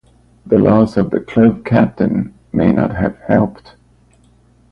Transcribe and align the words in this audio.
The 0.47 0.57
loss 0.57 0.97
of 0.97 1.11
the 1.11 1.19
club 1.19 1.63
captain 1.63 2.33
may 2.51 2.71
not 2.71 2.95
have 2.95 3.19
helped. 3.27 3.75